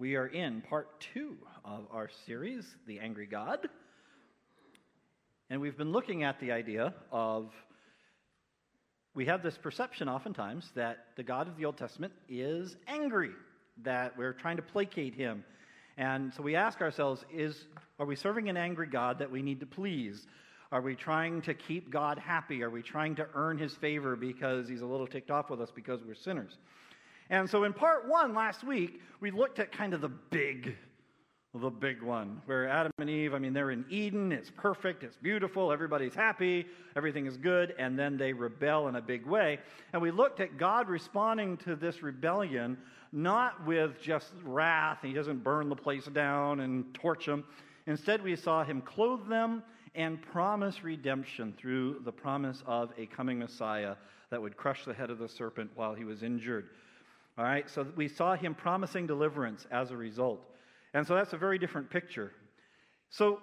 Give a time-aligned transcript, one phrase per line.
[0.00, 3.68] We are in part two of our series, The Angry God.
[5.50, 7.52] And we've been looking at the idea of
[9.14, 13.32] we have this perception oftentimes that the God of the Old Testament is angry,
[13.82, 15.44] that we're trying to placate him.
[15.98, 17.66] And so we ask ourselves is
[17.98, 20.26] are we serving an angry God that we need to please?
[20.72, 22.62] Are we trying to keep God happy?
[22.62, 25.70] Are we trying to earn his favor because he's a little ticked off with us
[25.70, 26.56] because we're sinners?
[27.30, 30.76] And so in part one last week, we looked at kind of the big,
[31.54, 35.16] the big one, where Adam and Eve, I mean, they're in Eden, it's perfect, it's
[35.16, 36.66] beautiful, everybody's happy,
[36.96, 39.60] everything is good, and then they rebel in a big way.
[39.92, 42.76] And we looked at God responding to this rebellion
[43.12, 47.44] not with just wrath, he doesn't burn the place down and torch them.
[47.86, 49.62] Instead, we saw him clothe them
[49.94, 53.96] and promise redemption through the promise of a coming Messiah
[54.30, 56.70] that would crush the head of the serpent while he was injured.
[57.38, 60.44] All right, so we saw him promising deliverance as a result.
[60.92, 62.32] And so that's a very different picture.
[63.10, 63.40] So,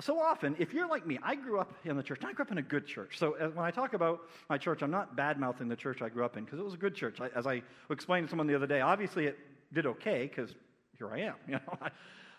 [0.00, 2.20] so often, if you're like me, I grew up in the church.
[2.24, 3.18] I grew up in a good church.
[3.18, 6.08] So uh, when I talk about my church, I'm not bad mouthing the church I
[6.08, 7.18] grew up in because it was a good church.
[7.34, 9.38] As I explained to someone the other day, obviously it
[9.72, 10.54] did okay because
[10.96, 11.34] here I am.
[11.48, 11.90] You know, I,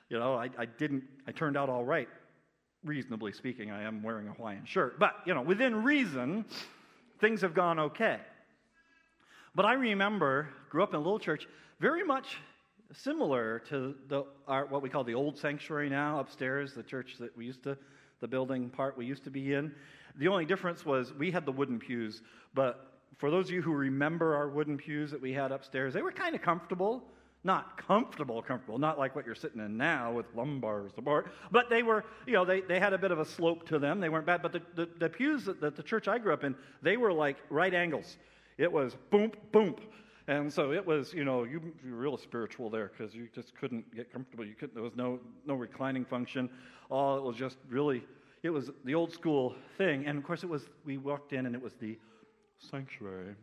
[0.09, 2.09] you know I, I didn't, I turned out all right,
[2.83, 3.71] reasonably speaking.
[3.71, 4.99] I am wearing a Hawaiian shirt.
[4.99, 6.45] But, you know, within reason,
[7.19, 8.19] things have gone okay.
[9.53, 11.47] But I remember, grew up in a little church,
[11.79, 12.37] very much
[12.93, 17.35] similar to the, our, what we call the old sanctuary now upstairs, the church that
[17.35, 17.77] we used to,
[18.21, 19.73] the building part we used to be in.
[20.17, 22.21] The only difference was we had the wooden pews,
[22.53, 26.01] but for those of you who remember our wooden pews that we had upstairs, they
[26.01, 27.03] were kind of comfortable.
[27.43, 31.81] Not comfortable, comfortable, not like what you're sitting in now with lumbar support, but they
[31.81, 33.99] were, you know, they, they had a bit of a slope to them.
[33.99, 36.43] They weren't bad, but the, the, the pews that, that the church I grew up
[36.43, 38.17] in, they were like right angles.
[38.57, 39.75] It was boom, boom.
[40.27, 43.55] And so it was, you know, you, you were real spiritual there because you just
[43.55, 44.45] couldn't get comfortable.
[44.45, 46.49] You couldn't, there was no, no reclining function.
[46.89, 48.03] All it was just really,
[48.43, 50.05] it was the old school thing.
[50.05, 51.97] And of course, it was, we walked in and it was the
[52.59, 53.35] sanctuary,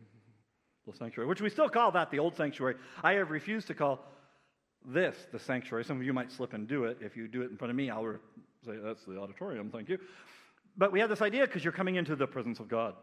[0.87, 2.75] the sanctuary, which we still call that the old sanctuary.
[3.03, 4.05] I have refused to call
[4.85, 5.83] this the sanctuary.
[5.83, 6.97] Some of you might slip and do it.
[7.01, 8.17] If you do it in front of me, I'll re-
[8.65, 9.99] say, that's the auditorium, thank you.
[10.77, 12.95] But we had this idea because you're coming into the presence of God.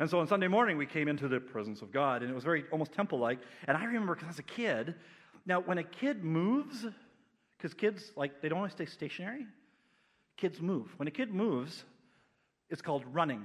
[0.00, 2.44] And so on Sunday morning, we came into the presence of God, and it was
[2.44, 3.40] very almost temple like.
[3.66, 4.94] And I remember because as a kid,
[5.44, 6.86] now when a kid moves,
[7.56, 9.46] because kids, like, they don't always stay stationary,
[10.36, 10.92] kids move.
[10.98, 11.84] When a kid moves,
[12.70, 13.44] it's called running.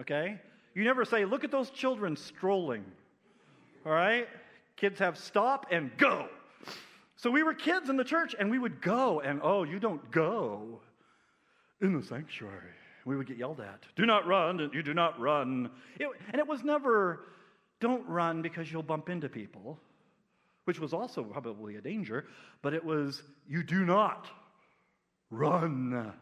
[0.00, 0.40] Okay?
[0.74, 2.84] You never say, look at those children strolling.
[3.84, 4.28] All right?
[4.76, 6.28] Kids have stop and go.
[7.16, 10.08] So we were kids in the church, and we would go, and oh, you don't
[10.12, 10.80] go
[11.80, 12.74] in the sanctuary
[13.10, 13.84] we would get yelled at.
[13.96, 15.68] Do not run, you do not run.
[15.98, 17.26] It, and it was never,
[17.80, 19.80] don't run because you'll bump into people,
[20.64, 22.26] which was also probably a danger,
[22.62, 24.28] but it was, you do not
[25.28, 26.12] run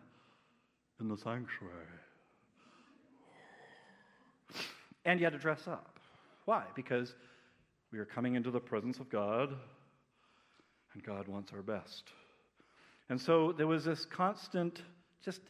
[0.99, 1.75] in the sanctuary.
[5.05, 6.01] And you had to dress up.
[6.47, 6.65] Why?
[6.75, 7.15] Because
[7.93, 9.55] we are coming into the presence of God,
[10.95, 12.05] and God wants our best.
[13.11, 14.81] And so there was this constant,
[15.23, 15.43] just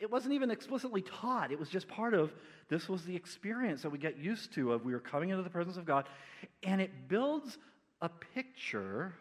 [0.00, 1.52] it wasn't even explicitly taught.
[1.52, 2.32] It was just part of
[2.68, 5.50] this was the experience that we get used to of we were coming into the
[5.50, 6.06] presence of God.
[6.62, 7.58] And it builds
[8.00, 9.14] a picture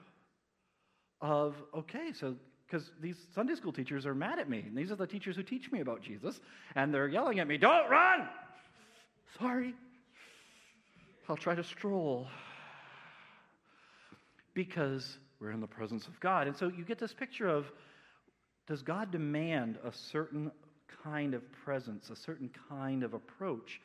[1.21, 2.35] of, okay, so
[2.73, 4.63] because these Sunday school teachers are mad at me.
[4.65, 6.39] And these are the teachers who teach me about Jesus.
[6.75, 8.27] And they're yelling at me, don't run!
[9.37, 9.75] Sorry.
[11.29, 12.27] I'll try to stroll.
[14.55, 16.47] Because we're in the presence of God.
[16.47, 17.71] And so you get this picture of
[18.67, 20.51] does God demand a certain
[21.03, 23.81] kind of presence, a certain kind of approach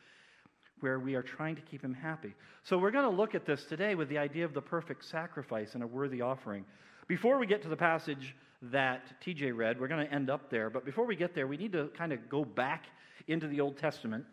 [0.80, 2.34] where we are trying to keep Him happy?
[2.62, 5.74] So we're going to look at this today with the idea of the perfect sacrifice
[5.74, 6.64] and a worthy offering.
[7.08, 10.70] Before we get to the passage that TJ read, we're going to end up there.
[10.70, 12.84] But before we get there, we need to kind of go back
[13.26, 14.24] into the Old Testament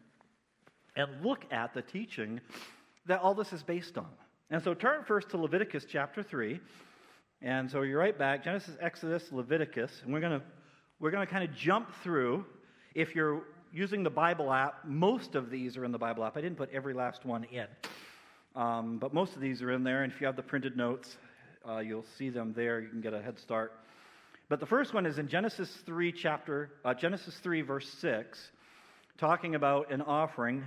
[0.95, 2.39] and look at the teaching
[3.05, 4.09] that all this is based on.
[4.49, 6.59] And so turn first to Leviticus chapter 3.
[7.45, 10.45] And so you're right back Genesis, Exodus, Leviticus, and we're going to
[10.99, 12.43] we're going to kind of jump through.
[12.95, 16.37] If you're using the Bible app, most of these are in the Bible app.
[16.37, 17.67] I didn't put every last one in,
[18.55, 20.01] um, but most of these are in there.
[20.01, 21.17] And if you have the printed notes,
[21.69, 22.79] uh, you'll see them there.
[22.79, 23.73] You can get a head start.
[24.49, 28.39] But the first one is in Genesis 3, chapter uh, Genesis 3, verse 6,
[29.19, 30.63] talking about an offering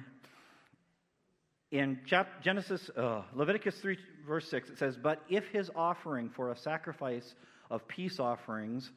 [1.71, 1.99] in
[2.43, 7.35] Genesis, uh, Leviticus 3, verse 6, it says, But if his offering for a sacrifice
[7.71, 8.91] of peace offerings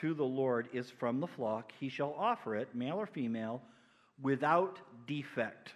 [0.00, 3.62] to the Lord is from the flock, he shall offer it, male or female,
[4.22, 5.72] without defect.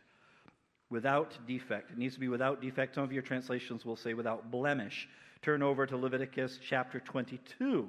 [0.90, 1.90] without defect.
[1.90, 2.94] It needs to be without defect.
[2.94, 5.08] Some of your translations will say without blemish.
[5.40, 7.88] Turn over to Leviticus chapter 22.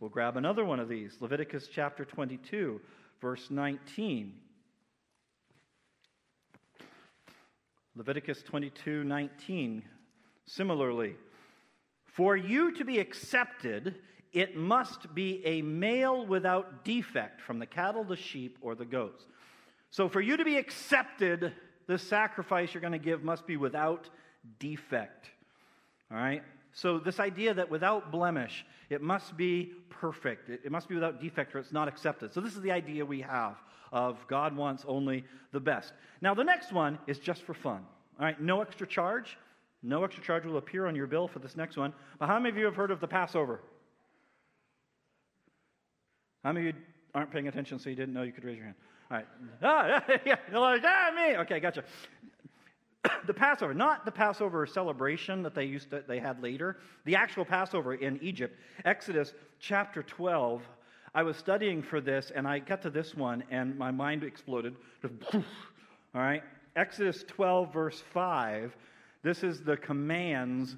[0.00, 1.14] We'll grab another one of these.
[1.20, 2.80] Leviticus chapter 22,
[3.20, 4.32] verse 19.
[7.98, 9.82] Leviticus 22, 19.
[10.46, 11.16] Similarly,
[12.04, 13.96] for you to be accepted,
[14.32, 19.26] it must be a male without defect from the cattle, the sheep, or the goats.
[19.90, 21.52] So, for you to be accepted,
[21.88, 24.08] the sacrifice you're going to give must be without
[24.60, 25.30] defect.
[26.12, 26.44] All right?
[26.72, 31.20] So, this idea that without blemish, it must be perfect, it, it must be without
[31.20, 32.32] defect, or it's not accepted.
[32.32, 33.56] So, this is the idea we have
[33.92, 35.92] of God wants only the best.
[36.20, 37.84] Now, the next one is just for fun.
[38.18, 38.40] All right?
[38.40, 39.36] No extra charge.
[39.82, 41.92] No extra charge will appear on your bill for this next one.
[42.18, 43.60] But how many of you have heard of the Passover?
[46.44, 46.82] How many of you
[47.14, 48.76] aren't paying attention so you didn't know you could raise your hand?
[49.10, 49.26] All right.
[49.62, 51.36] Ah, yeah, You're like, ah, me.
[51.38, 51.84] Okay, gotcha.
[53.26, 56.78] the Passover, not the Passover celebration that they used to, they had later.
[57.04, 60.62] The actual Passover in Egypt, Exodus chapter 12.
[61.18, 64.76] I was studying for this and I got to this one and my mind exploded.
[65.34, 65.42] All
[66.14, 66.44] right.
[66.76, 68.76] Exodus 12, verse 5.
[69.24, 70.76] This is the commands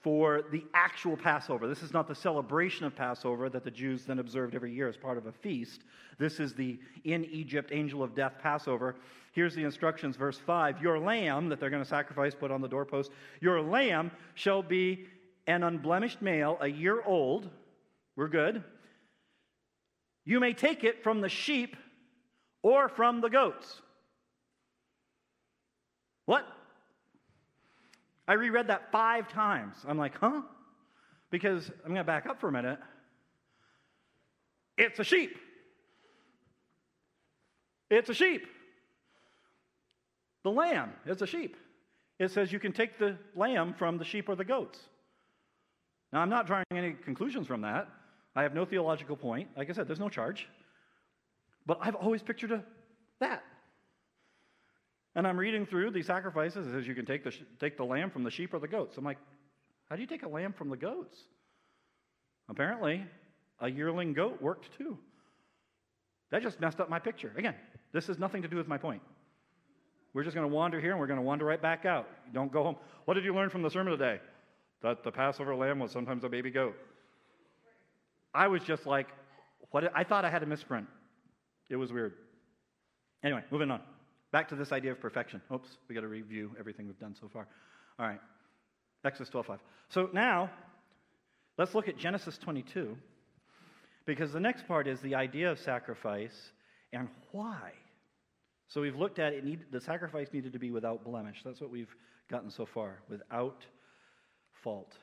[0.00, 1.68] for the actual Passover.
[1.68, 4.96] This is not the celebration of Passover that the Jews then observed every year as
[4.96, 5.82] part of a feast.
[6.18, 8.96] This is the in Egypt angel of death Passover.
[9.32, 12.68] Here's the instructions, verse 5 Your lamb that they're going to sacrifice, put on the
[12.68, 13.10] doorpost,
[13.42, 15.04] your lamb shall be
[15.46, 17.50] an unblemished male, a year old.
[18.16, 18.64] We're good.
[20.24, 21.76] You may take it from the sheep
[22.62, 23.80] or from the goats.
[26.26, 26.46] What?
[28.28, 29.74] I reread that five times.
[29.86, 30.42] I'm like, huh?
[31.30, 32.78] Because I'm going to back up for a minute.
[34.78, 35.36] It's a sheep.
[37.90, 38.46] It's a sheep.
[40.44, 41.56] The lamb is a sheep.
[42.18, 44.78] It says you can take the lamb from the sheep or the goats.
[46.12, 47.88] Now, I'm not drawing any conclusions from that.
[48.34, 49.48] I have no theological point.
[49.56, 50.48] Like I said, there's no charge.
[51.66, 52.64] But I've always pictured a,
[53.20, 53.42] that.
[55.14, 56.66] And I'm reading through these sacrifices.
[56.66, 58.96] It says you can take the, take the lamb from the sheep or the goats.
[58.96, 59.18] I'm like,
[59.88, 61.18] how do you take a lamb from the goats?
[62.48, 63.04] Apparently,
[63.60, 64.98] a yearling goat worked too.
[66.30, 67.32] That just messed up my picture.
[67.36, 67.54] Again,
[67.92, 69.02] this has nothing to do with my point.
[70.14, 72.08] We're just going to wander here and we're going to wander right back out.
[72.32, 72.76] Don't go home.
[73.04, 74.20] What did you learn from the sermon today?
[74.82, 76.74] That the Passover lamb was sometimes a baby goat.
[78.34, 79.08] I was just like,
[79.70, 79.90] what?
[79.94, 80.86] I thought I had a misprint.
[81.70, 82.14] It was weird.
[83.24, 83.80] Anyway, moving on.
[84.32, 85.40] Back to this idea of perfection.
[85.52, 87.46] Oops, we got to review everything we've done so far.
[87.98, 88.20] All right.
[89.04, 89.58] Exodus 12:5.
[89.90, 90.50] So now,
[91.58, 92.96] let's look at Genesis 22,
[94.06, 96.52] because the next part is the idea of sacrifice
[96.92, 97.72] and why.
[98.68, 99.44] So we've looked at it.
[99.44, 101.42] Need, the sacrifice needed to be without blemish.
[101.44, 101.94] That's what we've
[102.30, 103.66] gotten so far, without
[104.62, 104.96] fault.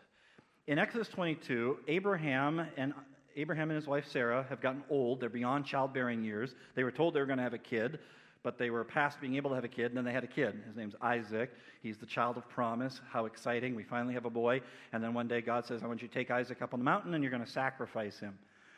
[0.65, 2.93] In Exodus 22, Abraham and
[3.35, 5.19] Abraham and his wife Sarah have gotten old.
[5.19, 6.55] They're beyond childbearing years.
[6.75, 7.99] They were told they were going to have a kid
[8.41, 10.27] but they were past being able to have a kid, and then they had a
[10.27, 10.61] kid.
[10.65, 11.51] His name's Isaac.
[11.83, 13.01] He's the child of promise.
[13.11, 13.75] How exciting.
[13.75, 14.61] We finally have a boy.
[14.93, 16.85] And then one day God says, I want you to take Isaac up on the
[16.85, 18.37] mountain, and you're going to sacrifice him.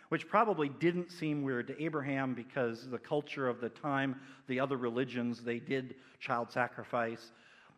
[0.10, 4.78] Which probably didn't seem weird to Abraham because the culture of the time, the other
[4.78, 7.32] religions, they did child sacrifice.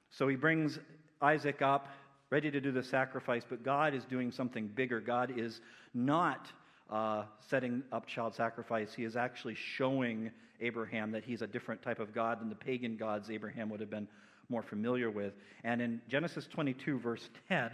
[0.09, 0.79] So he brings
[1.21, 1.89] Isaac up,
[2.29, 4.99] ready to do the sacrifice, but God is doing something bigger.
[4.99, 5.61] God is
[5.93, 6.51] not
[6.93, 10.29] uh, setting up child sacrifice, he is actually showing
[10.61, 13.89] Abraham that he's a different type of God than the pagan gods Abraham would have
[13.89, 14.07] been
[14.47, 15.33] more familiar with.
[15.63, 17.71] And in Genesis 22, verse 10,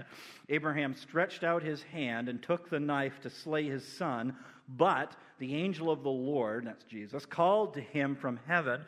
[0.48, 4.36] Abraham stretched out his hand and took the knife to slay his son,
[4.70, 8.82] but the angel of the Lord, that's Jesus, called to him from heaven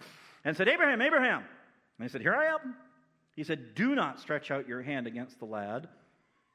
[0.45, 1.43] and said, Abraham, Abraham.
[1.99, 2.75] And he said, Here I am.
[3.35, 5.89] He said, Do not stretch out your hand against the lad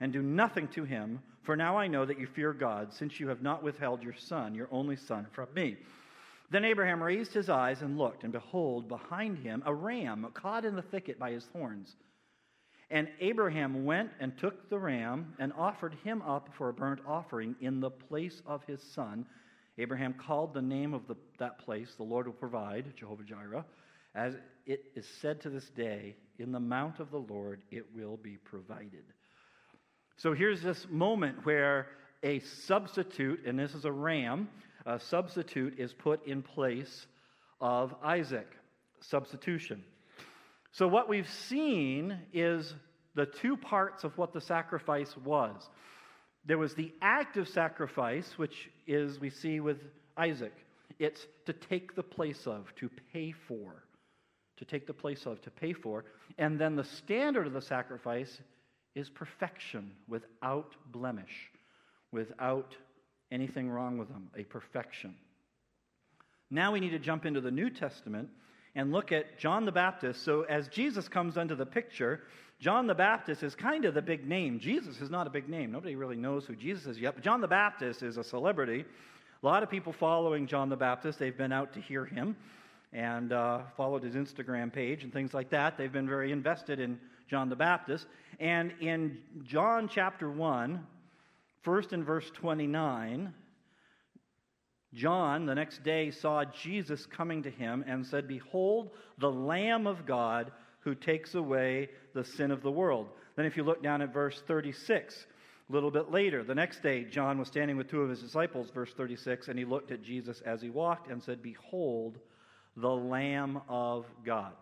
[0.01, 3.29] and do nothing to him, for now I know that you fear God, since you
[3.29, 5.77] have not withheld your son, your only son, from me.
[6.51, 10.77] Then Abraham raised his eyes and looked, and behold, behind him a ram caught in
[10.77, 11.97] the thicket by his horns.
[12.91, 17.57] And Abraham went and took the ram and offered him up for a burnt offering
[17.61, 19.27] in the place of his son.
[19.79, 23.65] Abraham called the name of the, that place, the Lord will provide, Jehovah Jireh.
[24.15, 24.35] As
[24.67, 28.37] it is said to this day, in the mount of the Lord it will be
[28.37, 29.05] provided.
[30.17, 31.89] So here's this moment where
[32.23, 34.49] a substitute, and this is a ram,
[34.87, 37.07] a substitute is put in place
[37.61, 38.49] of Isaac.
[39.01, 39.85] Substitution.
[40.73, 42.75] So what we've seen is
[43.15, 45.69] the two parts of what the sacrifice was.
[46.47, 49.79] There was the act of sacrifice, which is we see with
[50.17, 50.55] Isaac.
[50.99, 53.83] It's to take the place of, to pay for.
[54.57, 56.05] to take the place of, to pay for.
[56.39, 58.41] And then the standard of the sacrifice
[58.97, 61.51] is perfection without blemish,
[62.11, 62.75] without
[63.31, 65.15] anything wrong with them, a perfection.
[66.51, 68.31] Now we need to jump into the New Testament
[68.75, 70.25] and look at John the Baptist.
[70.25, 72.23] So as Jesus comes into the picture,
[72.59, 74.61] John the Baptist is kind of the big name.
[74.61, 75.73] Jesus is not a big name.
[75.73, 78.85] Nobody really knows who Jesus is yet, but John the Baptist is a celebrity.
[79.43, 82.35] A lot of people following John the Baptist, they've been out to hear him
[82.93, 85.77] and uh, followed his Instagram page and things like that.
[85.77, 86.99] They've been very invested in
[87.29, 88.07] John the Baptist.
[88.41, 90.87] And in John chapter 1,
[91.63, 93.33] first in verse 29,
[94.95, 100.07] John the next day saw Jesus coming to him and said, Behold, the Lamb of
[100.07, 103.09] God who takes away the sin of the world.
[103.35, 105.27] Then, if you look down at verse 36,
[105.69, 108.71] a little bit later, the next day, John was standing with two of his disciples,
[108.71, 112.19] verse 36, and he looked at Jesus as he walked and said, Behold,
[112.77, 114.53] the Lamb of God.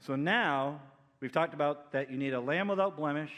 [0.00, 0.80] So now
[1.20, 3.30] we've talked about that you need a lamb without blemish.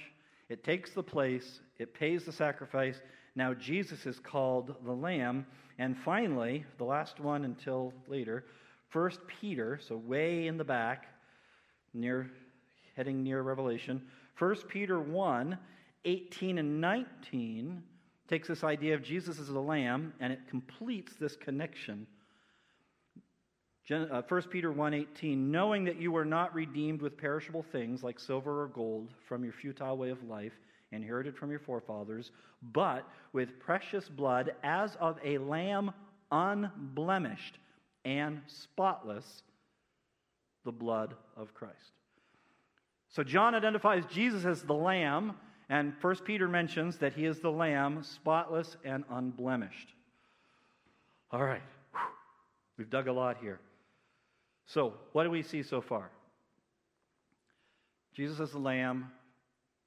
[0.49, 3.01] It takes the place, it pays the sacrifice.
[3.35, 5.47] Now Jesus is called the Lamb.
[5.79, 8.45] And finally, the last one until later,
[8.89, 11.07] First Peter, so way in the back,
[11.93, 12.31] near
[12.97, 14.03] heading near Revelation.
[14.35, 15.57] First Peter 1,
[16.05, 17.83] 18 and 19
[18.29, 22.07] takes this idea of Jesus as the Lamb and it completes this connection
[23.88, 28.62] 1 uh, Peter 1:18 knowing that you were not redeemed with perishable things like silver
[28.62, 30.52] or gold from your futile way of life
[30.92, 32.30] inherited from your forefathers
[32.62, 35.92] but with precious blood as of a lamb
[36.30, 37.59] unblemished
[38.04, 39.42] and spotless
[40.64, 41.92] the blood of Christ.
[43.09, 45.35] So John identifies Jesus as the lamb
[45.71, 49.95] and 1 Peter mentions that he is the lamb spotless and unblemished.
[51.30, 51.62] All right.
[52.76, 53.61] We've dug a lot here.
[54.69, 56.11] So, what do we see so far?
[58.15, 59.11] Jesus is the Lamb,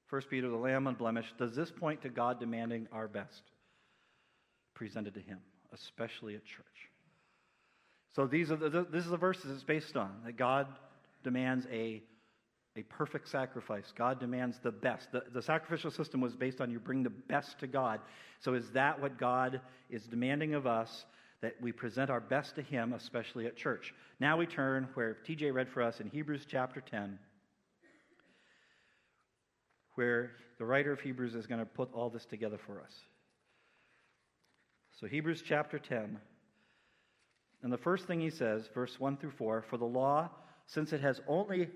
[0.08, 1.38] First Peter, the Lamb unblemished.
[1.38, 3.42] Does this point to God demanding our best
[4.74, 5.38] presented to Him,
[5.72, 6.66] especially at church?
[8.16, 10.66] So, these are the, this is the verses it's based on that God
[11.22, 12.02] demands a,
[12.76, 13.92] a perfect sacrifice.
[13.96, 15.12] God demands the best.
[15.12, 18.00] The, the sacrificial system was based on you bring the best to God.
[18.40, 19.60] So, is that what God
[19.90, 21.04] is demanding of us?
[21.42, 23.92] That we present our best to Him, especially at church.
[24.20, 27.18] Now we turn where TJ read for us in Hebrews chapter 10,
[29.96, 32.94] where the writer of Hebrews is going to put all this together for us.
[35.00, 36.18] So, Hebrews chapter 10,
[37.64, 40.30] and the first thing he says, verse 1 through 4 For the law,
[40.66, 41.68] since it has only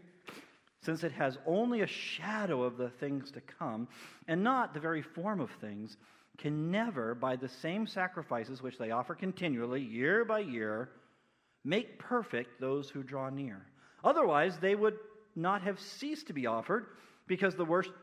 [0.83, 3.89] since it has only a shadow of the things to come,
[4.29, 5.97] and not the very form of things,
[6.39, 10.91] can never, by the same sacrifices which they offer continually, year by year,
[11.65, 13.67] make perfect those who draw near.
[14.05, 14.99] Otherwise, they would
[15.35, 16.87] not have ceased to be offered,
[17.27, 17.95] because the worship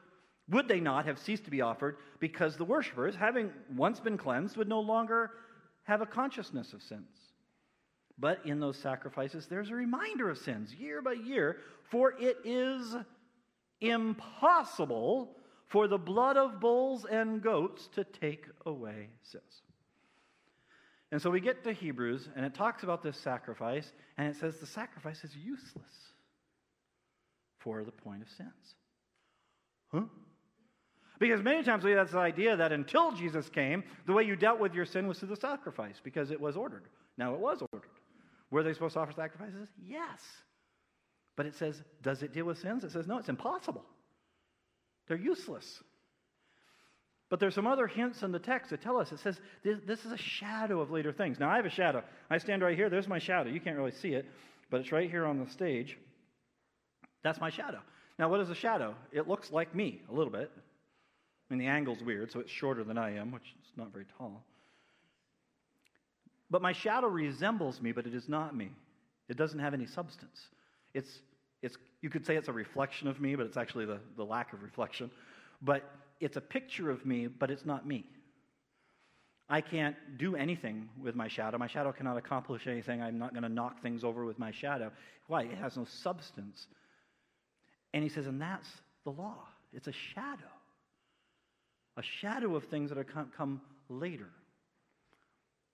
[0.49, 4.57] would they not have ceased to be offered because the worshippers, having once been cleansed,
[4.57, 5.31] would no longer
[5.83, 7.31] have a consciousness of sins.
[8.19, 11.57] But in those sacrifices, there's a reminder of sins year by year,
[11.89, 12.95] for it is
[13.79, 15.35] impossible
[15.67, 19.61] for the blood of bulls and goats to take away sins.
[21.11, 24.57] And so we get to Hebrews, and it talks about this sacrifice, and it says
[24.57, 26.13] the sacrifice is useless
[27.59, 28.75] for the point of sins.
[29.91, 30.01] Huh?
[31.19, 34.59] Because many times we have this idea that until Jesus came, the way you dealt
[34.59, 36.87] with your sin was through the sacrifice, because it was ordered.
[37.17, 37.89] Now, it was ordered.
[38.49, 39.69] Were they supposed to offer sacrifices?
[39.81, 40.19] Yes.
[41.35, 42.83] But it says, does it deal with sins?
[42.83, 43.85] It says, no, it's impossible.
[45.07, 45.81] They're useless.
[47.29, 50.05] But there's some other hints in the text that tell us it says this, this,
[50.05, 51.39] is a shadow of later things.
[51.39, 52.03] Now, I have a shadow.
[52.29, 52.89] I stand right here.
[52.89, 53.49] There's my shadow.
[53.49, 54.25] You can't really see it,
[54.69, 55.97] but it's right here on the stage.
[57.23, 57.79] That's my shadow.
[58.19, 58.93] Now, what is a shadow?
[59.11, 60.51] It looks like me a little bit.
[61.49, 64.05] I mean, the angle's weird, so it's shorter than I am, which is not very
[64.17, 64.43] tall.
[66.51, 68.69] But my shadow resembles me, but it is not me.
[69.27, 70.39] It doesn't have any substance.
[70.93, 71.09] It's
[71.63, 74.53] it's, you could say it's a reflection of me, but it's actually the, the lack
[74.53, 75.09] of reflection.
[75.61, 75.89] But
[76.19, 78.05] it's a picture of me, but it's not me.
[79.49, 81.57] I can't do anything with my shadow.
[81.57, 83.01] My shadow cannot accomplish anything.
[83.01, 84.91] I'm not going to knock things over with my shadow.
[85.27, 85.43] Why?
[85.43, 86.67] It has no substance.
[87.93, 88.67] And he says, and that's
[89.05, 89.37] the law.
[89.71, 90.51] It's a shadow.
[91.97, 93.05] A shadow of things that are
[93.37, 94.29] come later.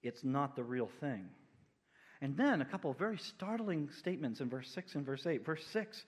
[0.04, 1.30] It's not the real thing.
[2.22, 5.46] And then a couple of very startling statements in verse 6 and verse 8.
[5.46, 6.04] Verse 6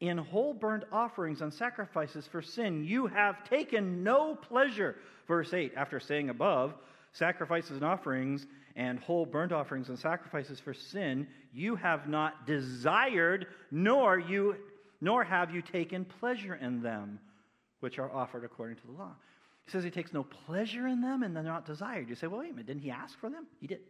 [0.00, 4.96] In whole burnt offerings and sacrifices for sin, you have taken no pleasure.
[5.28, 6.74] Verse 8, after saying above,
[7.12, 8.46] sacrifices and offerings
[8.76, 14.56] and whole burnt offerings and sacrifices for sin, you have not desired, nor you
[15.00, 17.18] nor have you taken pleasure in them,
[17.80, 19.12] which are offered according to the law.
[19.64, 22.08] He says he takes no pleasure in them and they're not desired.
[22.08, 23.46] You say, well, wait a minute, didn't he ask for them?
[23.60, 23.80] He did.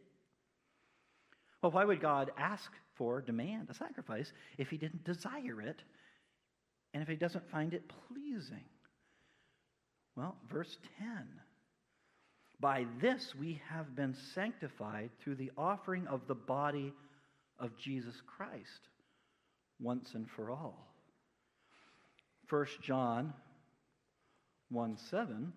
[1.63, 5.83] Well, why would God ask for, demand a sacrifice if he didn't desire it
[6.95, 8.65] and if he doesn't find it pleasing?
[10.17, 11.09] Well, verse 10
[12.61, 16.93] By this we have been sanctified through the offering of the body
[17.59, 18.89] of Jesus Christ
[19.79, 20.87] once and for all.
[22.49, 23.33] 1 John
[24.71, 25.53] 1 7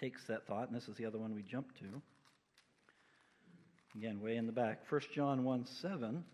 [0.00, 2.02] takes that thought, and this is the other one we jump to.
[3.96, 4.80] Again, way in the back.
[4.90, 6.24] 1 John 1 7.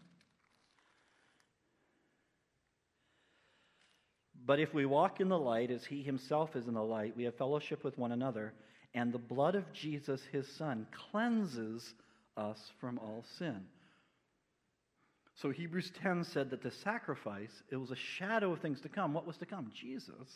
[4.46, 7.24] But if we walk in the light as he himself is in the light, we
[7.24, 8.52] have fellowship with one another,
[8.92, 11.94] and the blood of Jesus, his son, cleanses
[12.36, 13.62] us from all sin.
[15.36, 19.14] So Hebrews 10 said that the sacrifice, it was a shadow of things to come.
[19.14, 19.72] What was to come?
[19.74, 20.28] Jesus.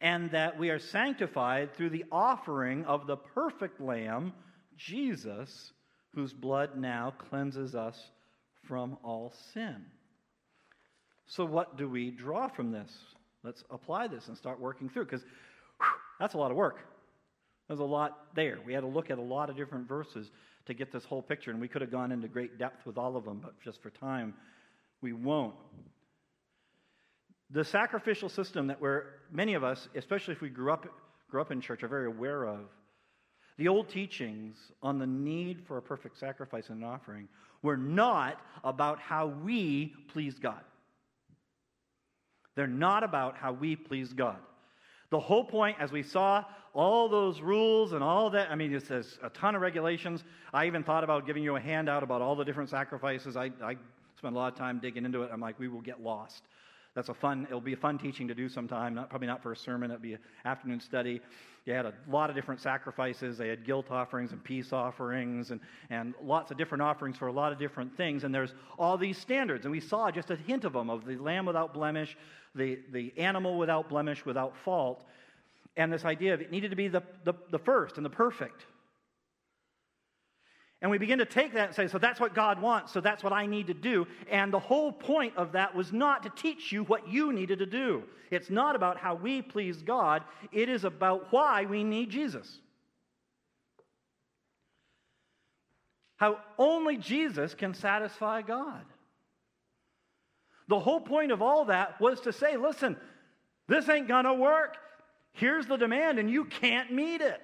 [0.00, 4.34] And that we are sanctified through the offering of the perfect lamb,
[4.76, 5.72] Jesus,
[6.16, 7.96] whose blood now cleanses us
[8.66, 9.84] from all sin.
[11.26, 12.90] So, what do we draw from this?
[13.44, 15.24] Let's apply this and start working through because
[16.18, 16.78] that's a lot of work.
[17.68, 18.58] There's a lot there.
[18.64, 20.30] We had to look at a lot of different verses
[20.66, 23.16] to get this whole picture, and we could have gone into great depth with all
[23.16, 24.32] of them, but just for time,
[25.02, 25.54] we won't.
[27.50, 30.86] The sacrificial system that we're, many of us, especially if we grew up,
[31.30, 32.60] grew up in church, are very aware of.
[33.58, 37.28] The old teachings on the need for a perfect sacrifice and an offering
[37.62, 40.60] were not about how we please God.
[42.54, 44.38] They're not about how we please God.
[45.10, 46.44] The whole point, as we saw,
[46.74, 50.24] all those rules and all that, I mean, it says a ton of regulations.
[50.52, 53.36] I even thought about giving you a handout about all the different sacrifices.
[53.36, 53.76] I, I
[54.18, 55.30] spent a lot of time digging into it.
[55.32, 56.42] I'm like, we will get lost.
[56.96, 58.94] That's a fun, it'll be a fun teaching to do sometime.
[58.94, 61.20] Not, probably not for a sermon, it'll be an afternoon study.
[61.66, 63.36] They had a lot of different sacrifices.
[63.36, 67.32] They had guilt offerings and peace offerings and, and lots of different offerings for a
[67.32, 68.24] lot of different things.
[68.24, 69.66] And there's all these standards.
[69.66, 72.16] And we saw just a hint of them of the lamb without blemish,
[72.54, 75.04] the, the animal without blemish, without fault.
[75.76, 78.64] And this idea of it needed to be the, the, the first and the perfect.
[80.82, 83.24] And we begin to take that and say, so that's what God wants, so that's
[83.24, 84.06] what I need to do.
[84.30, 87.66] And the whole point of that was not to teach you what you needed to
[87.66, 88.02] do.
[88.30, 92.60] It's not about how we please God, it is about why we need Jesus.
[96.16, 98.84] How only Jesus can satisfy God.
[100.68, 102.96] The whole point of all that was to say, listen,
[103.68, 104.76] this ain't gonna work.
[105.32, 107.40] Here's the demand, and you can't meet it.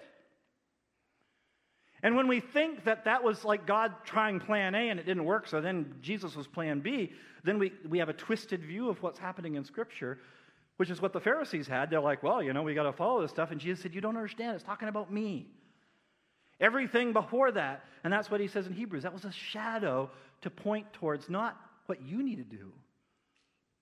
[2.02, 5.24] And when we think that that was like God trying plan A and it didn't
[5.24, 7.12] work, so then Jesus was plan B,
[7.44, 10.18] then we, we have a twisted view of what's happening in Scripture,
[10.78, 11.90] which is what the Pharisees had.
[11.90, 13.52] They're like, well, you know, we got to follow this stuff.
[13.52, 14.56] And Jesus said, you don't understand.
[14.56, 15.46] It's talking about me.
[16.60, 20.10] Everything before that, and that's what he says in Hebrews, that was a shadow
[20.42, 22.72] to point towards not what you need to do,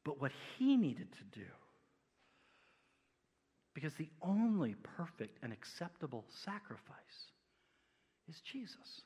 [0.04, 1.46] but what he needed to do.
[3.74, 7.29] Because the only perfect and acceptable sacrifice
[8.30, 9.02] is Jesus.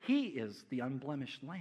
[0.00, 1.60] He is the unblemished lamb.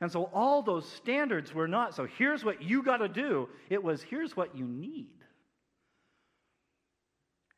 [0.00, 3.48] And so all those standards were not, so here's what you got to do.
[3.68, 5.16] It was, here's what you need.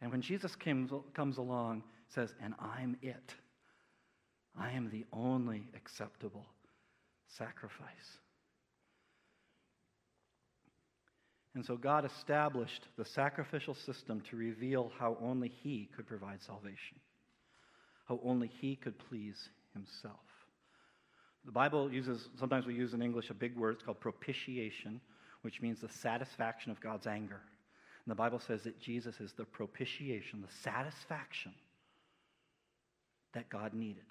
[0.01, 3.35] And when Jesus comes, comes along, says, and I'm it.
[4.59, 6.47] I am the only acceptable
[7.37, 7.89] sacrifice.
[11.55, 16.97] And so God established the sacrificial system to reveal how only He could provide salvation
[18.11, 20.17] how only he could please himself.
[21.45, 25.01] The Bible uses, sometimes we use in English a big word, it's called propitiation,
[25.43, 27.41] which means the satisfaction of God's anger.
[28.05, 31.53] And the Bible says that Jesus is the propitiation, the satisfaction
[33.33, 34.03] that God needed.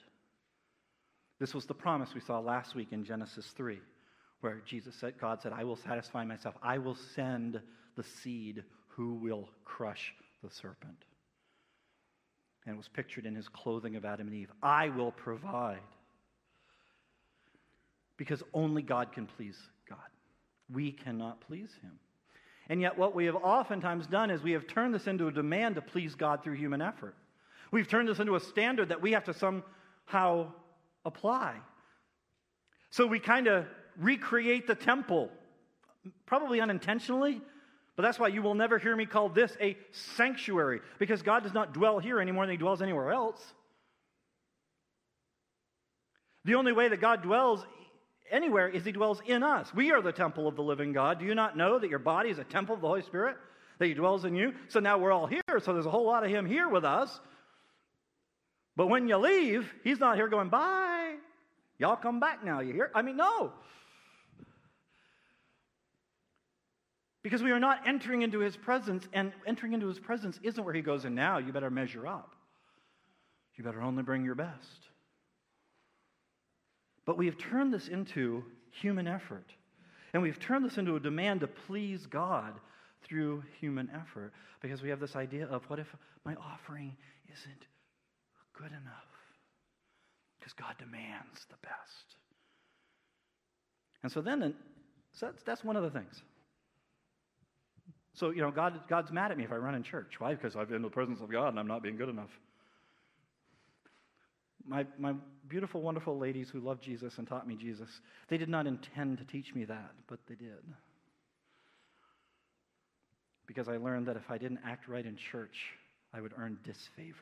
[1.37, 3.79] This was the promise we saw last week in Genesis 3,
[4.39, 6.55] where Jesus said, God said, I will satisfy myself.
[6.63, 7.59] I will send
[7.97, 11.03] the seed who will crush the serpent
[12.65, 14.51] and was pictured in his clothing of Adam and Eve.
[14.61, 15.79] I will provide.
[18.17, 19.97] Because only God can please God.
[20.71, 21.99] We cannot please him.
[22.67, 25.75] And yet, what we have oftentimes done is we have turned this into a demand
[25.75, 27.15] to please God through human effort.
[27.71, 30.51] We've turned this into a standard that we have to somehow
[31.05, 31.55] apply.
[32.91, 33.65] So we kind of
[33.97, 35.29] recreate the temple,
[36.25, 37.41] probably unintentionally,
[37.99, 39.75] But that's why you will never hear me call this a
[40.15, 43.43] sanctuary, because God does not dwell here any more than he dwells anywhere else.
[46.45, 47.61] The only way that God dwells
[48.31, 49.73] anywhere is he dwells in us.
[49.73, 51.19] We are the temple of the living God.
[51.19, 53.35] Do you not know that your body is a temple of the Holy Spirit?
[53.79, 54.53] That he dwells in you?
[54.69, 57.19] So now we're all here, so there's a whole lot of him here with us.
[58.77, 61.15] But when you leave, he's not here going, bye.
[61.77, 62.91] Y'all come back now, you hear?
[62.95, 63.51] I mean, no.
[67.21, 70.73] Because we are not entering into his presence, and entering into his presence isn't where
[70.73, 71.37] he goes in now.
[71.37, 72.33] You better measure up.
[73.55, 74.87] You better only bring your best.
[77.05, 79.51] But we have turned this into human effort.
[80.13, 82.53] And we've turned this into a demand to please God
[83.03, 85.87] through human effort because we have this idea of what if
[86.25, 87.65] my offering isn't
[88.57, 89.09] good enough?
[90.39, 92.15] Because God demands the best.
[94.03, 94.53] And so then,
[95.13, 96.21] so that's, that's one of the things.
[98.13, 100.19] So, you know, God, God's mad at me if I run in church.
[100.19, 100.33] Why?
[100.33, 102.29] Because I've been in the presence of God and I'm not being good enough.
[104.67, 105.13] My, my
[105.47, 107.89] beautiful, wonderful ladies who loved Jesus and taught me Jesus,
[108.27, 110.63] they did not intend to teach me that, but they did.
[113.47, 115.57] Because I learned that if I didn't act right in church,
[116.13, 117.15] I would earn disfavor.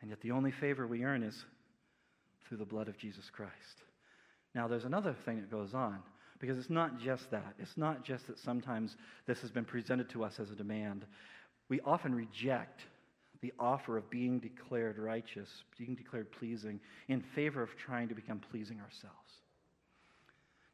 [0.00, 1.44] And yet, the only favor we earn is
[2.46, 3.52] through the blood of Jesus Christ.
[4.54, 6.00] Now, there's another thing that goes on.
[6.40, 7.54] Because it's not just that.
[7.58, 8.96] It's not just that sometimes
[9.26, 11.04] this has been presented to us as a demand.
[11.68, 12.80] We often reject
[13.40, 18.40] the offer of being declared righteous, being declared pleasing, in favor of trying to become
[18.50, 19.14] pleasing ourselves.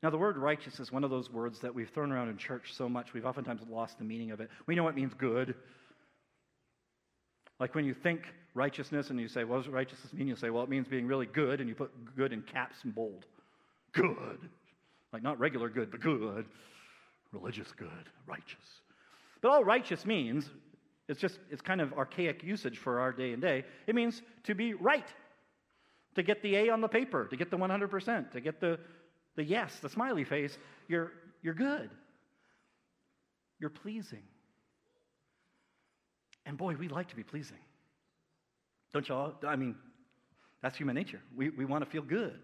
[0.03, 2.74] Now, the word righteous is one of those words that we've thrown around in church
[2.77, 4.50] so much we've oftentimes lost the meaning of it.
[4.66, 5.55] We know it means good.
[7.59, 8.20] Like when you think
[8.53, 10.29] righteousness and you say, what does righteousness mean?
[10.29, 12.94] You say, well, it means being really good, and you put good in caps and
[12.94, 13.24] bold.
[13.92, 14.50] Good.
[15.14, 16.44] Like not regular good, but good.
[17.33, 18.83] Religious good, righteous.
[19.40, 20.50] But all righteous means,
[21.09, 23.64] it's just, it's kind of archaic usage for our day and day.
[23.87, 25.07] It means to be right,
[26.16, 28.77] to get the A on the paper, to get the 100%, to get the,
[29.37, 30.59] the yes, the smiley face.
[30.88, 31.90] You're, you're good.
[33.61, 34.24] You're pleasing.
[36.44, 37.59] And boy, we like to be pleasing.
[38.92, 39.35] Don't y'all?
[39.46, 39.77] I mean,
[40.61, 41.20] that's human nature.
[41.37, 42.40] We, we want to feel good.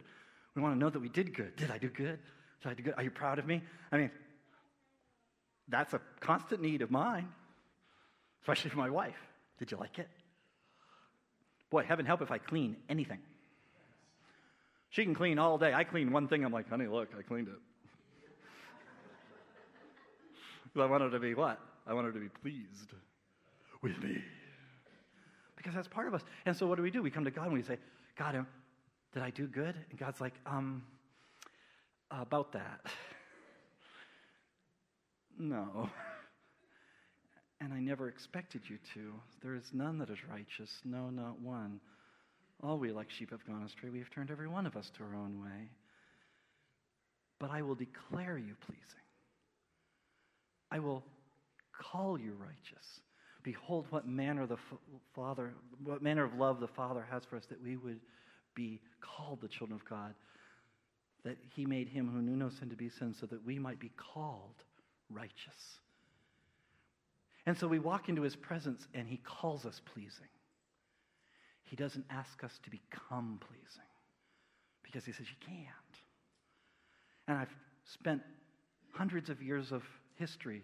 [0.54, 1.56] We want to know that we did good.
[1.56, 2.20] Did I do good?
[2.62, 2.94] Did I do good?
[2.96, 3.62] Are you proud of me?
[3.90, 4.10] I mean,
[5.68, 7.28] that's a constant need of mine,
[8.42, 9.16] especially for my wife.
[9.58, 10.08] Did you like it?
[11.70, 13.20] Boy, heaven help if I clean anything.
[14.90, 15.72] She can clean all day.
[15.72, 16.44] I clean one thing.
[16.44, 17.54] I'm like, honey, look, I cleaned it.
[20.80, 21.60] I want her to be what?
[21.86, 22.92] I want her to be pleased
[23.82, 24.22] with me.
[25.56, 26.22] Because that's part of us.
[26.46, 27.02] And so what do we do?
[27.02, 27.78] We come to God and we say,
[28.18, 28.44] God,
[29.12, 29.76] did I do good?
[29.90, 30.82] And God's like, um,
[32.10, 32.80] about that.
[35.38, 35.88] No.
[37.60, 39.12] And I never expected you to.
[39.42, 41.80] There is none that is righteous, no, not one.
[42.62, 43.90] All we like sheep have gone astray.
[43.90, 45.70] We have turned every one of us to our own way.
[47.38, 48.84] But I will declare you pleasing.
[50.70, 51.02] I will
[51.72, 53.00] call you righteous.
[53.42, 54.58] Behold, what manner the
[55.14, 58.00] Father, what manner of love the Father has for us, that we would
[58.54, 60.14] be called the children of God
[61.24, 63.78] that he made him who knew no sin to be sin so that we might
[63.78, 64.64] be called
[65.10, 65.80] righteous.
[67.46, 70.28] And so we walk into his presence and he calls us pleasing.
[71.64, 73.90] He doesn't ask us to become pleasing
[74.82, 75.66] because he says you can't.
[77.28, 77.54] And I've
[77.84, 78.22] spent
[78.92, 79.82] hundreds of years of
[80.16, 80.62] history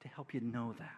[0.00, 0.88] to help you know that.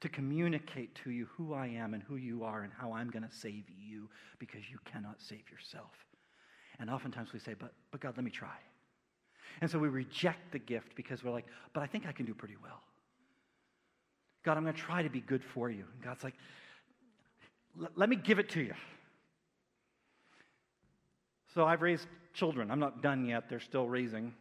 [0.00, 3.22] To communicate to you who I am and who you are and how I'm going
[3.22, 6.05] to save you because you cannot save yourself.
[6.78, 8.56] And oftentimes we say, but, but God, let me try.
[9.60, 12.34] And so we reject the gift because we're like, but I think I can do
[12.34, 12.82] pretty well.
[14.44, 15.84] God, I'm going to try to be good for you.
[15.92, 16.34] And God's like,
[17.94, 18.74] let me give it to you.
[21.54, 22.70] So I've raised children.
[22.70, 24.34] I'm not done yet, they're still raising.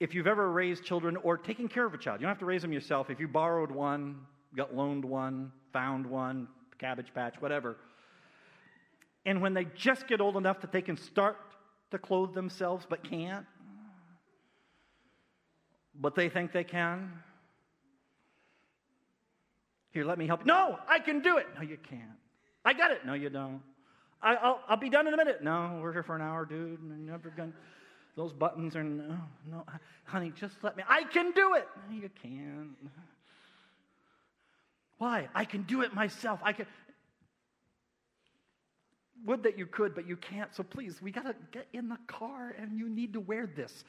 [0.00, 2.44] If you've ever raised children or taken care of a child, you don't have to
[2.44, 3.10] raise them yourself.
[3.10, 4.20] If you borrowed one,
[4.56, 7.76] got loaned one, found one, cabbage patch, whatever,
[9.26, 11.36] and when they just get old enough that they can start
[11.90, 13.46] to clothe themselves but can't,
[15.94, 17.12] but they think they can.
[19.92, 20.46] Here, let me help you.
[20.46, 21.46] No, I can do it.
[21.54, 22.18] No, you can't.
[22.64, 23.06] I got it.
[23.06, 23.62] No, you don't.
[24.20, 25.42] I, will I'll be done in a minute.
[25.42, 26.82] No, we're here for an hour, dude.
[26.82, 27.52] Never gonna,
[28.16, 29.16] those buttons are no,
[29.50, 29.64] no,
[30.04, 30.32] honey.
[30.34, 30.82] Just let me.
[30.88, 31.68] I can do it.
[31.88, 32.70] No, you can't.
[34.98, 35.28] Why?
[35.34, 36.40] I can do it myself.
[36.42, 36.66] I can.
[39.24, 40.54] Would that you could, but you can't.
[40.54, 43.84] So please, we got to get in the car and you need to wear this.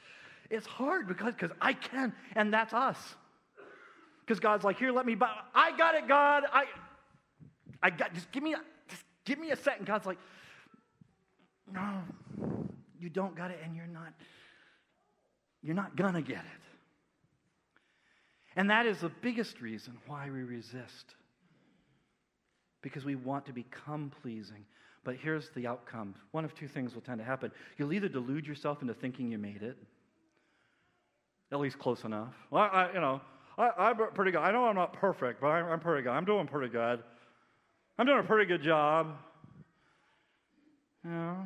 [0.50, 2.98] It's hard because because I can, and that's us.
[4.20, 5.30] Because God's like, here, let me buy.
[5.54, 6.44] I got it, God.
[6.52, 6.64] I,
[7.82, 8.12] I got.
[8.14, 9.86] Just give me, a, just give me a second.
[9.86, 10.18] God's like,
[11.72, 12.02] no,
[12.98, 14.12] you don't got it, and you're not.
[15.62, 16.62] You're not gonna get it.
[18.56, 21.14] And that is the biggest reason why we resist.
[22.82, 24.64] Because we want to become pleasing.
[25.06, 26.16] But here's the outcome.
[26.32, 27.52] One of two things will tend to happen.
[27.78, 29.78] You'll either delude yourself into thinking you made it,
[31.52, 32.34] at least close enough.
[32.50, 33.20] Well, I, you know,
[33.56, 34.40] I, am pretty good.
[34.40, 36.10] I know I'm not perfect, but I'm, I'm pretty good.
[36.10, 37.04] I'm doing pretty good.
[37.96, 39.16] I'm doing a pretty good job.
[41.04, 41.36] You know,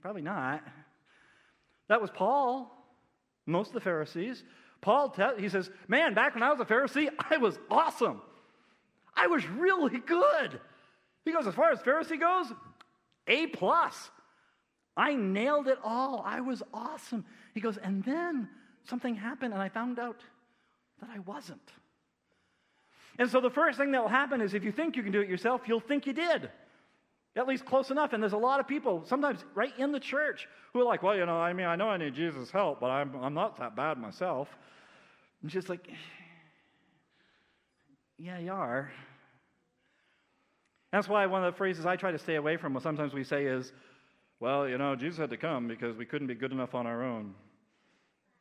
[0.00, 0.64] probably not.
[1.88, 2.74] That was Paul,
[3.44, 4.42] most of the Pharisees.
[4.80, 8.22] Paul, te- he says, Man, back when I was a Pharisee, I was awesome.
[9.14, 10.60] I was really good.
[11.24, 12.52] He goes, As far as Pharisee goes,
[13.26, 14.10] A plus.
[14.96, 16.22] I nailed it all.
[16.24, 17.24] I was awesome.
[17.52, 18.48] He goes, And then
[18.84, 20.20] something happened, and I found out
[21.00, 21.72] that I wasn't.
[23.18, 25.20] And so the first thing that will happen is if you think you can do
[25.20, 26.50] it yourself, you'll think you did.
[27.36, 28.12] At least close enough.
[28.12, 31.16] And there's a lot of people, sometimes right in the church, who are like, well,
[31.16, 33.76] you know, I mean, I know I need Jesus' help, but I'm, I'm not that
[33.76, 34.48] bad myself.
[35.42, 35.88] And she's like,
[38.18, 38.92] yeah, you are.
[40.94, 43.24] That's why one of the phrases I try to stay away from, what sometimes we
[43.24, 43.72] say is,
[44.38, 47.02] well, you know, Jesus had to come because we couldn't be good enough on our
[47.02, 47.34] own.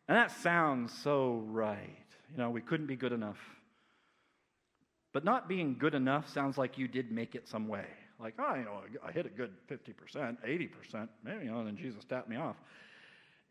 [0.08, 2.06] And that sounds so right.
[2.32, 3.40] You know, we couldn't be good enough.
[5.14, 7.88] But not being good enough sounds like you did make it some way.
[8.20, 11.76] Like, oh, you know, I hit a good 50%, 80%, maybe, you know, and then
[11.76, 12.58] Jesus tapped me off.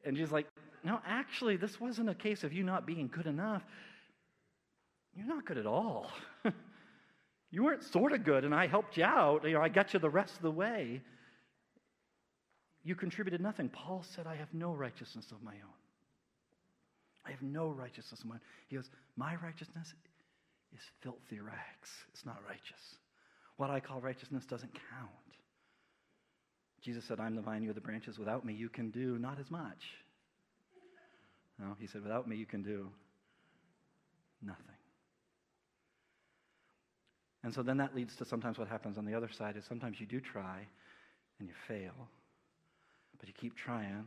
[0.05, 0.47] And Jesus like,
[0.85, 3.65] no, actually, this wasn't a case of you not being good enough.
[5.17, 6.09] You're not good at all.
[7.53, 9.45] you weren't sort of good, and I helped you out.
[9.45, 11.03] You know, I got you the rest of the way.
[12.83, 13.69] You contributed nothing.
[13.69, 15.79] Paul said, I have no righteousness of my own.
[17.27, 18.41] I have no righteousness of mine.
[18.69, 19.95] He goes, My righteousness
[20.73, 21.91] is filthy rags.
[22.13, 22.97] It's not righteous.
[23.59, 25.11] What I call righteousness doesn't count.
[26.81, 28.19] Jesus said, I'm the vine, you're the branches.
[28.19, 29.85] Without me, you can do not as much.
[31.61, 32.89] No, he said, without me, you can do
[34.43, 34.65] nothing.
[37.45, 40.01] And so then that leads to sometimes what happens on the other side is sometimes
[40.01, 40.67] you do try
[41.39, 42.09] and you fail,
[43.19, 44.05] but you keep trying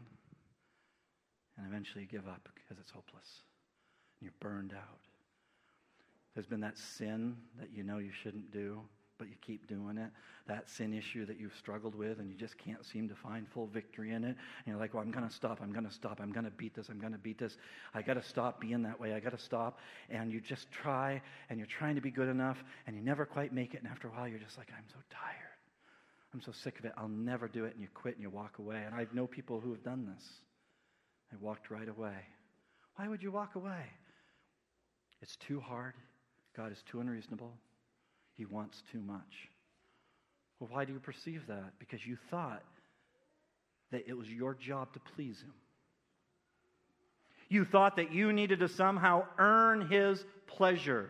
[1.57, 3.41] and eventually you give up because it's hopeless
[4.19, 4.99] and you're burned out.
[6.33, 8.81] There's been that sin that you know you shouldn't do,
[9.17, 10.12] but you keep doing it.
[10.47, 13.67] That sin issue that you've struggled with and you just can't seem to find full
[13.67, 14.36] victory in it.
[14.36, 15.60] And you're like, well, I'm going to stop.
[15.62, 16.19] I'm going to stop.
[16.21, 16.89] I'm going to beat this.
[16.89, 17.58] I'm going to beat this.
[17.93, 19.13] I got to stop being that way.
[19.13, 19.80] I got to stop.
[20.10, 23.54] And you just try and you're trying to be good enough and you never quite
[23.54, 23.82] make it.
[23.82, 25.56] And after a while, you're just like, I'm so tired.
[26.34, 26.91] I'm so sick of it.
[26.97, 27.73] I'll never do it.
[27.73, 28.84] And you quit and you walk away.
[28.86, 30.23] And I know people who have done this.
[31.32, 32.17] They walked right away.
[32.97, 33.86] Why would you walk away?
[35.21, 35.93] It's too hard.
[36.56, 37.54] God is too unreasonable.
[38.35, 39.49] He wants too much.
[40.59, 41.73] Well, why do you perceive that?
[41.79, 42.63] Because you thought
[43.91, 45.53] that it was your job to please Him.
[47.49, 51.09] You thought that you needed to somehow earn His pleasure.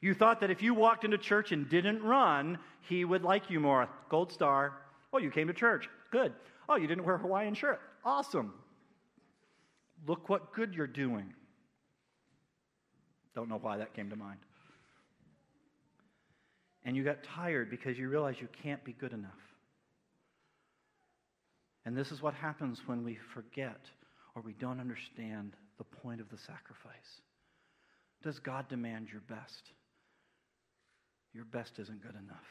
[0.00, 3.60] You thought that if you walked into church and didn't run, He would like you
[3.60, 3.88] more.
[4.08, 4.72] Gold star.
[5.12, 5.88] Oh, you came to church.
[6.10, 6.32] Good.
[6.68, 7.80] Oh, you didn't wear a Hawaiian shirt.
[8.04, 8.54] Awesome.
[10.06, 11.34] Look what good you're doing.
[13.34, 14.38] Don't know why that came to mind.
[16.84, 19.30] And you got tired because you realize you can't be good enough.
[21.84, 23.80] And this is what happens when we forget
[24.34, 27.20] or we don't understand the point of the sacrifice.
[28.22, 29.70] Does God demand your best?
[31.32, 32.46] Your best isn't good enough.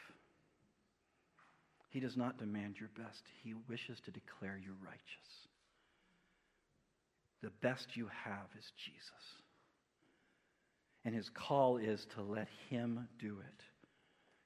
[1.89, 3.21] He does not demand your best.
[3.43, 5.47] He wishes to declare you righteous
[7.41, 9.25] the best you have is Jesus.
[11.03, 13.63] And his call is to let him do it.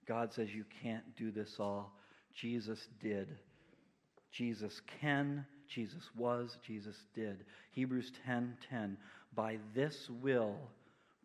[0.07, 1.93] God says you can't do this all.
[2.33, 3.27] Jesus did.
[4.31, 7.45] Jesus can, Jesus was, Jesus did.
[7.71, 8.97] Hebrews 10 10.
[9.33, 10.55] By this will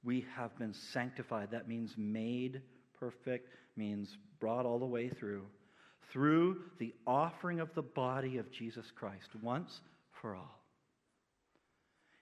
[0.03, 1.51] we have been sanctified.
[1.51, 2.63] That means made
[2.99, 5.45] perfect, means brought all the way through.
[6.13, 9.81] Through the offering of the body of Jesus Christ, once
[10.21, 10.61] for all.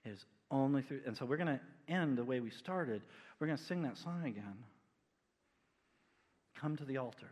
[0.05, 1.01] It is only through.
[1.07, 1.61] And so we're going to
[1.93, 3.03] end the way we started.
[3.39, 4.57] We're going to sing that song again.
[6.61, 7.31] Come to the altar.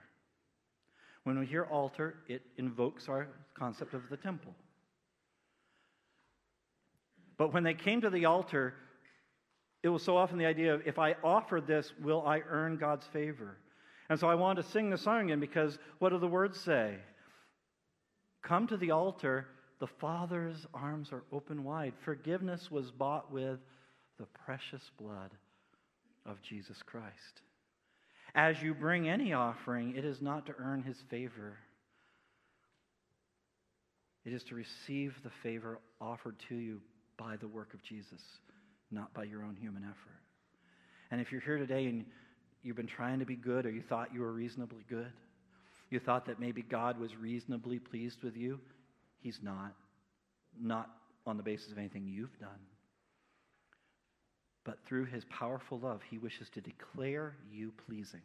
[1.25, 4.55] When we hear altar, it invokes our concept of the temple.
[7.37, 8.75] But when they came to the altar,
[9.83, 13.07] it was so often the idea of if I offer this, will I earn God's
[13.13, 13.57] favor?
[14.09, 16.97] And so I wanted to sing the song again because what do the words say?
[18.43, 19.49] Come to the altar.
[19.81, 21.93] The Father's arms are open wide.
[22.05, 23.59] Forgiveness was bought with
[24.19, 25.33] the precious blood
[26.25, 27.43] of Jesus Christ.
[28.37, 31.57] As you bring any offering, it is not to earn his favor.
[34.27, 36.83] It is to receive the favor offered to you
[37.17, 38.21] by the work of Jesus,
[38.91, 40.21] not by your own human effort.
[41.11, 42.05] And if you're here today and
[42.63, 45.13] you've been trying to be good or you thought you were reasonably good,
[45.89, 48.61] you thought that maybe God was reasonably pleased with you,
[49.21, 49.73] He's not.
[50.61, 50.91] Not
[51.27, 52.51] on the basis of anything you've done.
[54.67, 58.21] But through His powerful love, He wishes to declare you pleasing.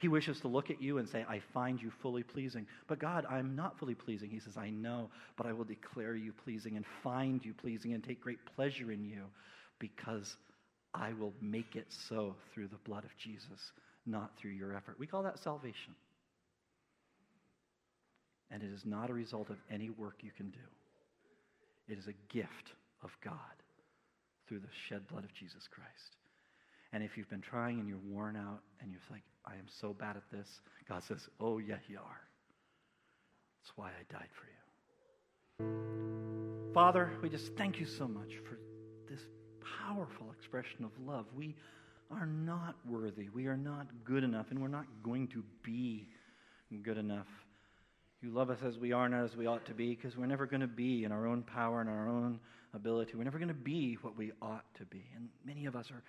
[0.00, 2.66] He wishes to look at you and say, I find you fully pleasing.
[2.88, 4.30] But God, I'm not fully pleasing.
[4.30, 8.02] He says, I know, but I will declare you pleasing and find you pleasing and
[8.02, 9.22] take great pleasure in you
[9.78, 10.36] because
[10.92, 13.70] I will make it so through the blood of Jesus,
[14.04, 14.98] not through your effort.
[14.98, 15.94] We call that salvation.
[18.50, 20.58] And it is not a result of any work you can do,
[21.88, 22.72] it is a gift
[23.04, 23.61] of God
[24.48, 26.16] through the shed blood of Jesus Christ.
[26.92, 29.92] And if you've been trying and you're worn out and you're like, I am so
[29.92, 32.20] bad at this, God says, Oh, yeah, you are.
[33.62, 34.52] That's why I died for you.
[36.74, 38.58] Father, we just thank you so much for
[39.10, 39.20] this
[39.80, 41.26] powerful expression of love.
[41.34, 41.54] We
[42.10, 43.28] are not worthy.
[43.28, 46.08] We are not good enough, and we're not going to be
[46.82, 47.26] good enough.
[48.22, 50.46] You love us as we are, not as we ought to be, because we're never
[50.46, 52.38] going to be in our own power and our own
[52.72, 53.14] ability.
[53.16, 55.02] We're never going to be what we ought to be.
[55.16, 56.04] And many of us are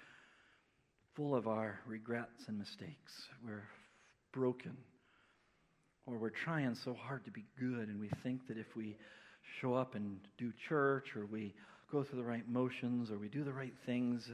[1.15, 3.11] full of our regrets and mistakes.
[3.43, 3.63] We're
[4.31, 4.77] broken.
[6.05, 8.95] Or we're trying so hard to be good, and we think that if we
[9.59, 11.55] show up and do church, or we
[11.91, 14.29] go through the right motions, or we do the right things,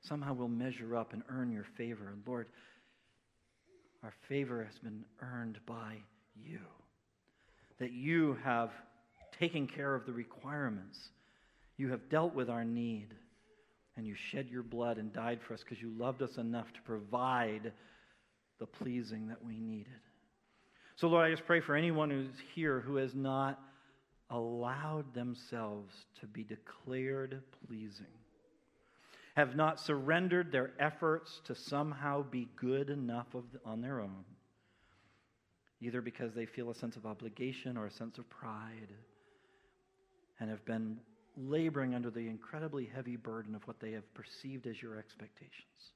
[0.00, 2.08] somehow we'll measure up and earn your favor.
[2.08, 2.46] And Lord,
[4.02, 5.96] our favor has been earned by
[6.34, 6.60] you.
[7.78, 8.70] That you have
[9.38, 10.98] taken care of the requirements,
[11.76, 13.14] you have dealt with our need
[13.96, 16.80] and you shed your blood and died for us because you loved us enough to
[16.82, 17.72] provide
[18.58, 19.92] the pleasing that we needed.
[20.96, 23.60] So, Lord, I just pray for anyone who's here who has not
[24.30, 28.06] allowed themselves to be declared pleasing,
[29.34, 34.24] have not surrendered their efforts to somehow be good enough the, on their own,
[35.80, 38.92] either because they feel a sense of obligation or a sense of pride,
[40.40, 40.98] and have been
[41.36, 45.92] laboring under the incredibly heavy burden of what they have perceived as your expectations.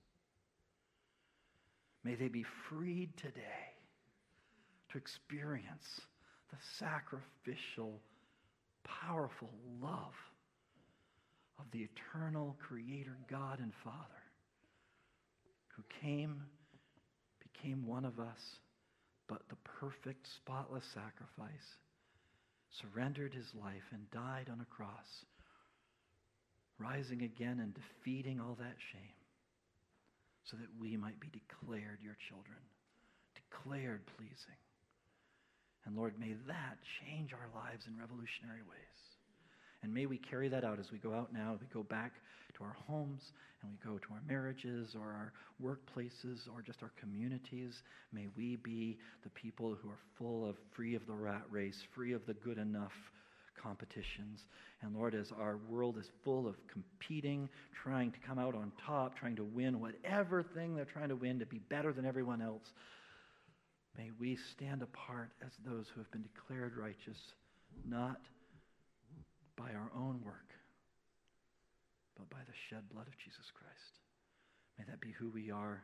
[2.04, 3.74] May they be freed today
[4.90, 6.00] to experience
[6.50, 8.00] the sacrificial,
[8.84, 10.14] powerful love
[11.58, 14.22] of the eternal Creator God and Father
[15.76, 16.42] who came,
[17.40, 18.40] became one of us,
[19.28, 21.78] but the perfect, spotless sacrifice,
[22.70, 25.24] surrendered his life and died on a cross
[26.78, 29.18] rising again and defeating all that shame
[30.44, 32.58] so that we might be declared your children,
[33.34, 34.58] declared pleasing.
[35.86, 38.98] And Lord, may that change our lives in revolutionary ways.
[39.82, 42.12] And may we carry that out as we go out now, we go back
[42.56, 46.92] to our homes and we go to our marriages or our workplaces or just our
[47.00, 47.82] communities.
[48.12, 52.12] May we be the people who are full of, free of the rat race, free
[52.12, 52.92] of the good enough
[53.60, 54.44] competitions.
[54.82, 57.48] And Lord, as our world is full of competing,
[57.82, 61.38] trying to come out on top, trying to win whatever thing they're trying to win
[61.38, 62.72] to be better than everyone else,
[63.96, 67.18] may we stand apart as those who have been declared righteous,
[67.88, 68.20] not
[69.62, 70.50] by our own work,
[72.18, 73.94] but by the shed blood of Jesus Christ.
[74.78, 75.82] May that be who we are,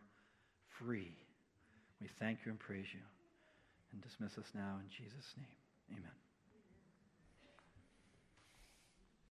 [0.78, 1.14] free.
[2.00, 3.04] We thank you and praise you.
[3.92, 5.96] And dismiss us now in Jesus' name.
[5.96, 6.27] Amen.